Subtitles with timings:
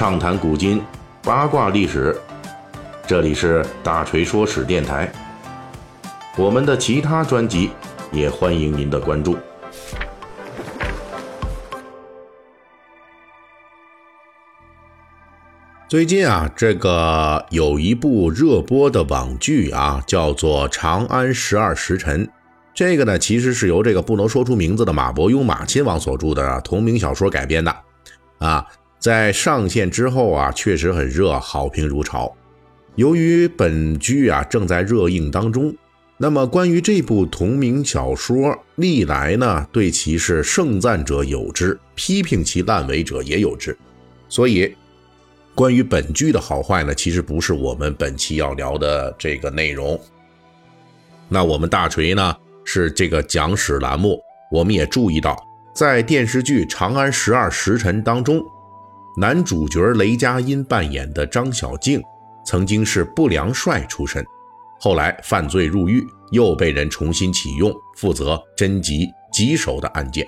[0.00, 0.82] 畅谈古今，
[1.22, 2.18] 八卦历史。
[3.06, 5.12] 这里是大锤说史电台。
[6.38, 7.70] 我们的其他专辑
[8.10, 9.36] 也欢迎您的关注。
[15.86, 22.26] 最近啊，这个有一部热播的网剧啊，叫做《长安十二时辰》。
[22.72, 27.76] 这个呢，其实是由这个不能说出名字的马伯庸马亲王所著的同名小说改编的
[28.38, 28.66] 啊。
[29.00, 32.36] 在上线之后啊，确实很热，好评如潮。
[32.96, 35.74] 由于本剧啊正在热映当中，
[36.18, 43.74] 那么关于这部同名小说，历来呢对其是盛赞者有之，批评其烂尾者也有之。
[44.28, 44.76] 所以，
[45.54, 49.98] 关于本剧的好坏呢，其实不是我们本期要聊的这个内容。
[51.26, 54.20] 那我们大锤呢是这个讲史栏目，
[54.52, 55.42] 我们也注意到，
[55.74, 58.44] 在电视剧《长安十二时辰》当中。
[59.16, 62.00] 男主角雷佳音扮演的张小敬，
[62.46, 64.24] 曾经是不良帅出身，
[64.78, 70.26] 后来犯罪入狱，又被人重新启用，负责侦缉棘手的案件。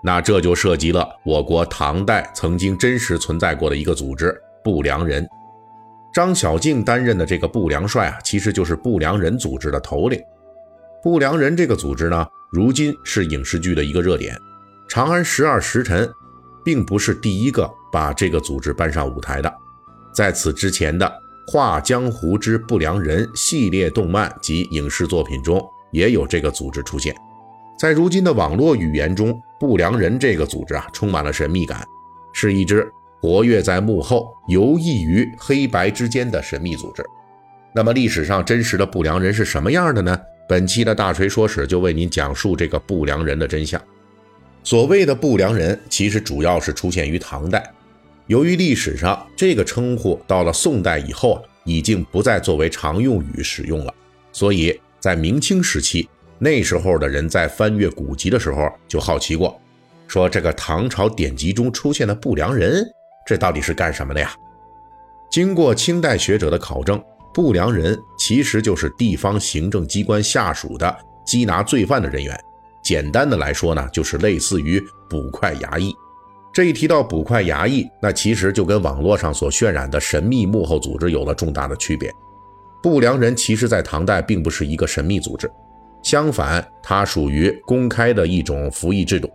[0.00, 5.28] 那这就涉及了我国唐代曾经真实存在过的一个组织——不良人。
[6.14, 10.22] 张小敬担任的这个不良帅啊，其实就是不良人组织的头领。
[11.02, 14.36] 不良人这个组织呢，如今是影视剧的一个热点，
[14.88, 16.06] 《长安十二时辰》。
[16.64, 19.54] 并不是第一个把这个组织搬上舞台的，
[20.14, 21.06] 在此之前的
[21.52, 27.14] 《画江湖之不良人》系列动漫及影视作品中也有这个组织出现。
[27.78, 31.84] 在如今的网络语言中，“不良人”这个组织啊，充满了神秘感，
[32.32, 32.90] 是一支
[33.20, 37.04] 活跃在幕后、游弋于黑白之间的神秘组织。
[37.74, 40.18] 那么，历史上真实的不良人是什么样的呢？
[40.48, 43.80] 本期的大锤说史就为您讲述这个不良人的真相。
[44.62, 47.68] 所谓的不良人，其实主要是出现于唐代。
[48.32, 53.92] 由于历史上这个称呼到了宋代以后啊，已经不再作为常用语使用了，
[54.32, 59.60] 所以在明清时期，那时候的人在翻阅古籍的时候就好奇过，
[60.08, 62.82] 说这个唐朝典籍中出现的不良人，
[63.26, 64.34] 这到底是干什么的呀？
[65.30, 66.98] 经过清代学者的考证，
[67.34, 72.34] 不良人其实就是地方行政机关下属的缉拿罪犯的人员。
[72.82, 75.94] 简单的来说呢，就是类似于捕快衙役。
[76.52, 82.12] 这一提到捕快衙役，那其实就跟网络上所渲染的神秘幕后组织有了重大的区别。
[82.82, 85.50] 不良人其实，在唐代并不是一个神秘组织，
[86.02, 89.30] 相反，它属于公开的一种服役制度，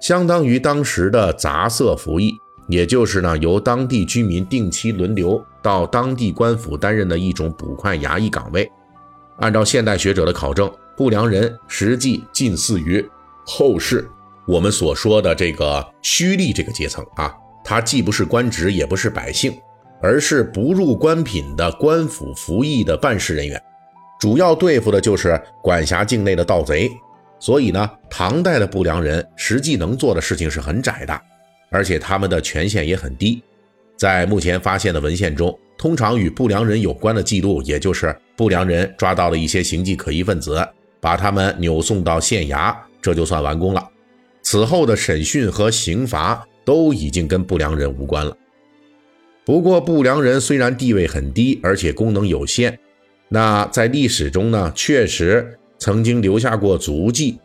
[0.00, 2.32] 相当于当时的杂色服役，
[2.68, 8.68] 也就是呢，由当地居民定期轮流到当地官府担任的一种捕快衙役岗位。
[9.38, 10.70] 按照现代学者的考证。
[10.94, 13.04] 不良人实际近似于
[13.46, 14.06] 后世
[14.46, 17.32] 我们所说的这个虚吏这个阶层啊，
[17.64, 19.56] 他既不是官职，也不是百姓，
[20.00, 23.62] 而是不入官品的官府服役的办事人员，
[24.18, 26.90] 主要对付的就是管辖境内的盗贼。
[27.38, 31.20] 所以呢，唐代的不良人实际能做的事情是很窄的，
[31.70, 33.42] 而且他们的权限也很低。
[33.96, 40.64] 在目前发现的文献中，通常与不良人有关的记录，也就是不良人抓到了一些形迹可疑分子。
[41.00, 43.84] 把他们扭送到县衙，这就算完工了。
[44.42, 48.36] 此后的审讯和刑罚都已经跟不良人无关了。
[49.44, 52.78] 不过，不良人虽然地位很低，而且功能有限，
[53.28, 57.38] 那在历史中呢，确实曾经留下过足迹。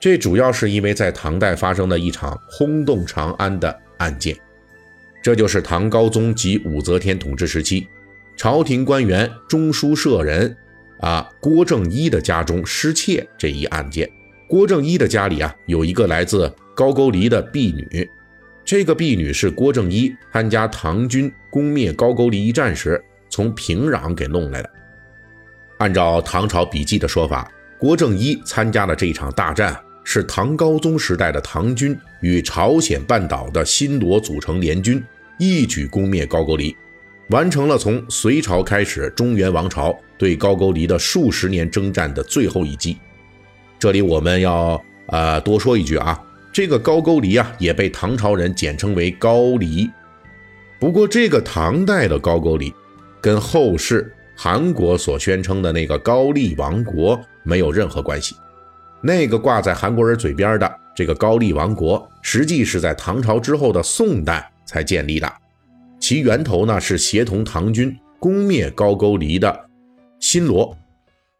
[0.00, 4.36] 这主要是因为在唐代发生的一场轰动长安的案件，
[5.22, 7.86] 这就是唐高宗及武则天统治时期，
[8.36, 10.56] 朝廷官员中书舍人。
[11.00, 14.08] 啊，郭正一的家中失窃这一案件，
[14.46, 18.08] 郭正一的家里啊有一个来自高句丽的婢女，
[18.64, 24.70] 这个婢女是郭正一参加唐军攻灭高句丽一战时从平壤给弄来的。
[25.78, 35.02] 按照唐朝笔记的说法，郭正一参加的这场大战是唐高宗时代的唐军与朝鲜半岛的新罗组成联军，
[35.38, 36.76] 一举攻灭高句丽。
[37.30, 42.98] 完成了从隋朝开始中原王朝对高句丽的数十年征战的最后一击。
[43.84, 46.18] 这里我们要呃多说一句啊，
[46.50, 49.90] 这个高句丽啊也被唐朝人简称为高丽。
[50.80, 52.72] 不过这个唐代的高句丽
[53.20, 58.34] 跟后世韩国所宣称的那个高丽王国没有任何关系。
[59.02, 65.30] 那个挂在韩国人嘴边的这个高丽王国，实际是在唐朝之后的宋代才建立的。
[66.00, 69.66] 其源头呢是协同唐军攻灭高句丽的
[70.20, 70.74] 新罗，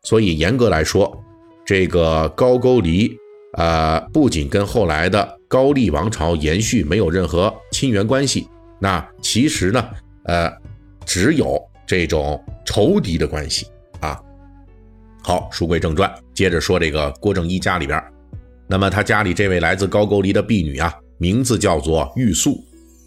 [0.03, 1.24] 所以严格来说，
[1.65, 3.17] 这个高句丽
[3.57, 8.47] 呃不仅跟后来的高丽王朝延续没有任何亲缘关系，
[8.81, 9.85] 那其实呢，
[10.25, 10.53] 呃，
[11.07, 13.67] 只有这种仇敌的关系
[14.01, 14.21] 啊。
[15.23, 18.03] 好，书归正传，接着说这个郭正一家里边，
[18.67, 22.63] 那么他家里这位来自高句丽的婢女啊，名字叫做玉素，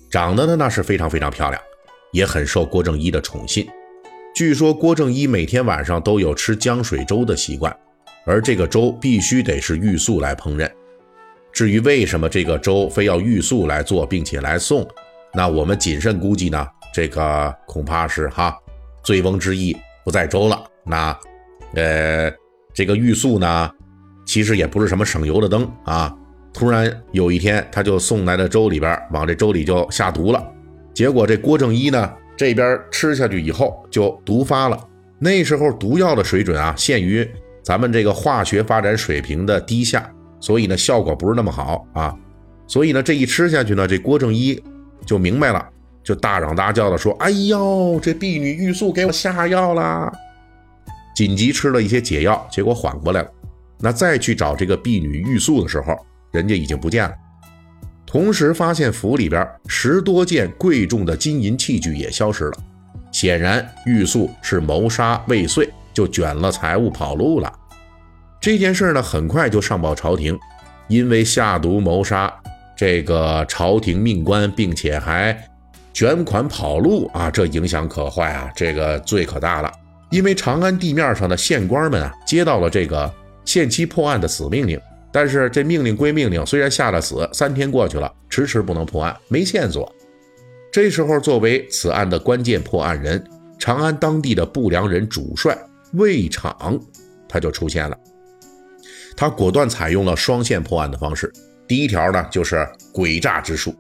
[0.10, 1.62] 长得呢那是非常非常漂亮，
[2.12, 3.68] 也很受郭正一的宠信。
[4.34, 7.76] 据说郭正一每天晚上都有吃浆水粥的习惯，
[8.28, 10.70] 而这个粥必须得是玉素来烹饪。
[11.52, 14.88] 至于为什么这个粥非要玉素来做，并且来送，
[15.34, 18.56] 那我们谨慎估计呢，这个恐怕是哈，
[19.02, 19.76] 醉翁之意
[20.06, 20.64] 不在粥了。
[20.86, 21.18] 那。
[21.74, 22.32] 呃，
[22.74, 23.70] 这个玉素呢，
[24.26, 26.16] 其实也不是什么省油的灯啊。
[26.54, 30.42] 突然有一天，他就送来的粥里边，往这粥里就下毒了。
[30.94, 34.82] 结果这郭正一呢，这边吃下去以后就毒发了。
[35.20, 37.30] 那时候毒药的水准啊，限于
[37.68, 40.10] 咱们这个化学发展水平的低下，
[40.40, 42.16] 所以呢，效果不是那么好啊。
[42.66, 44.58] 所以呢，这一吃下去呢，这郭正一
[45.06, 45.68] 就明白了，
[46.02, 50.10] 就大嚷大叫的说：“哎呦，这婢女玉素给我下药啦。”
[51.14, 53.30] 紧急吃了一些解药，结果缓过来了。
[53.82, 55.94] 那再去找这个婢女玉素的时候，
[56.32, 57.14] 人家已经不见了。
[58.06, 62.54] 同时发现府里边十多件贵重的金银器具也消失了。
[63.12, 67.52] 显然玉素是谋杀未遂，就卷了财物跑路了。
[68.40, 70.38] 这件事呢，很快就上报朝廷，
[70.88, 72.32] 因为下毒谋杀
[72.76, 75.36] 这个朝廷命官，并且还
[75.92, 79.72] 卷款跑路啊，这影响可坏啊，这个罪可大了。
[80.12, 83.12] 因为长安地面上的县官们啊，接到了这个
[83.44, 84.80] 限期破案的死命令，
[85.12, 89.92] 但是这命令归命令，虽然下了死，三天过去了，迟迟不能破案，没线索。
[90.72, 93.24] 这时候，作为此案的关键破案人，
[93.58, 95.58] 长安当地的不良人主帅
[95.94, 96.80] 魏昶，
[97.28, 97.98] 他就出现了。
[99.16, 101.32] 他果断采用了双线破案的方式。
[101.68, 103.76] 第一条呢，就是诡诈之术，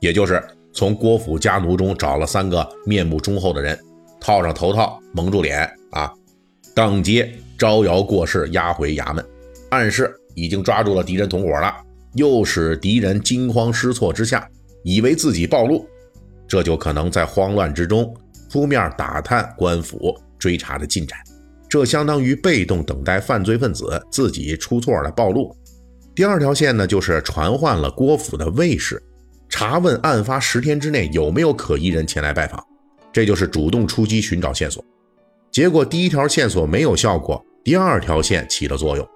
[0.00, 0.42] 也就是
[0.72, 3.78] 从郭府家奴中找了三个面目忠厚的人。
[4.20, 6.12] 套上头套，蒙住脸啊，
[6.74, 9.26] 当街招摇过市，押回衙门，
[9.70, 11.74] 暗示已经抓住了敌人同伙了，
[12.14, 14.48] 又使敌人惊慌失措之下，
[14.84, 15.84] 以为自己暴露，
[16.46, 18.14] 这就可能在慌乱之中
[18.48, 21.16] 出面打探官府追查的进展，
[21.68, 25.56] 这相当于被动等待犯罪分子自己出错了暴露。
[26.16, 29.00] 第二条线呢，就是传唤了郭府的卫士，
[29.48, 32.60] 查问案发十天之内有没有可疑人前来拜访。
[33.12, 34.84] 这就是主动出击寻找线索，
[35.52, 39.08] 结果第一条线索没有效果，第二条线起了作用。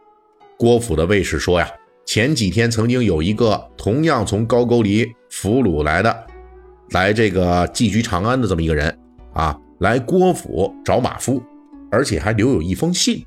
[0.57, 1.69] 郭府的卫士说呀，
[2.07, 6.27] 前几天曾经有一个同样从高句丽俘虏来的，
[6.91, 8.97] 来这个寄居长安的这么一个人
[9.33, 11.43] 啊，来郭府找马夫，
[11.91, 13.25] 而且还留有一封信。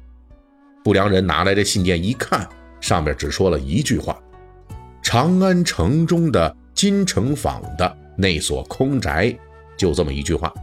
[0.84, 2.48] 不良人拿来这信件一看，
[2.80, 4.20] 上面只说了一句话：
[5.02, 9.36] 长安城中的金城坊的那所空宅。
[9.78, 10.54] 就这么一句话，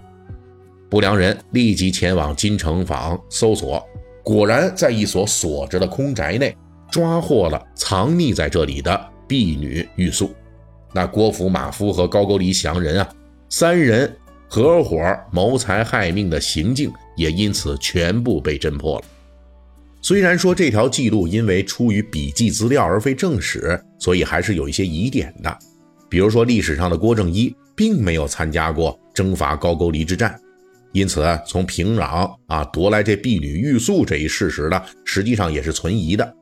[0.90, 3.82] 不良人立即前往金城坊搜索，
[4.22, 6.54] 果然在一所锁着的空宅内
[6.90, 10.34] 抓获了藏匿在这里的婢女玉素。
[10.92, 13.08] 那郭府马夫和高句丽降人啊，
[13.48, 14.14] 三人
[14.48, 14.98] 合伙
[15.32, 19.04] 谋财害命的行径也因此全部被侦破了。
[20.00, 25.58] 虽然说这条记录因为出于笔记资料而非正史，所以还是有一些疑点的，
[26.08, 27.54] 比如说历史上的郭正一。
[27.78, 30.34] 并没有参加过征伐高句丽之战，
[30.92, 36.34] 因此从平壤啊夺来这婢女玉素这一事实呢，实际上也是存疑的。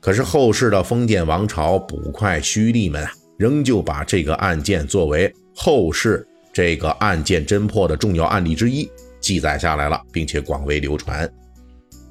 [0.00, 11.30] 可是后世的封建王朝捕快胥吏们啊，仍旧把这个案件作为后世这个案件侦破的重要案例之一记载下来了，并且广为流传。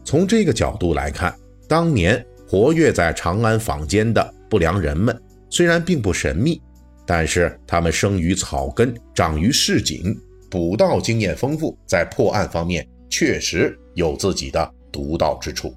[0.04, 1.34] 从这个角度来看，
[1.68, 6.62] 当年活跃在长安坊间的不良人们，虽然并不神秘。
[7.08, 10.16] 但是他们生于草根，长于市井，
[10.48, 15.74] 捕盗经验丰富，在破案方面确实有自己的独到之处。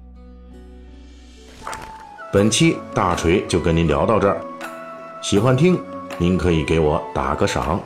[2.31, 4.39] 本期大锤就跟您聊到这儿，
[5.23, 5.81] 喜欢听
[6.19, 7.83] 您可以给我打个赏。